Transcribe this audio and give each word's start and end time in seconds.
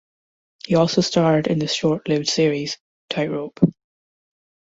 He 0.65 0.73
also 0.73 1.01
starred 1.01 1.45
in 1.45 1.59
the 1.59 1.67
short-lived 1.67 2.27
series 2.27 2.79
Tightrope! 3.11 3.59